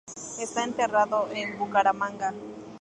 [0.45, 2.33] Está enterrado en Bucaramanga.